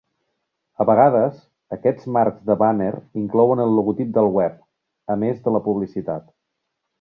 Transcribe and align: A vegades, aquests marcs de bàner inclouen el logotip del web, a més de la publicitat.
A 0.83 0.85
vegades, 0.89 1.35
aquests 1.77 2.07
marcs 2.15 2.47
de 2.51 2.55
bàner 2.61 2.87
inclouen 3.25 3.61
el 3.67 3.77
logotip 3.81 4.13
del 4.17 4.31
web, 4.39 4.57
a 5.17 5.19
més 5.25 5.45
de 5.45 5.55
la 5.59 5.63
publicitat. 5.69 6.27